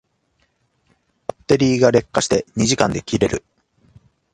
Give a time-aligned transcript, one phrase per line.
[1.27, 3.43] バッテリーが劣化して二時間で切れる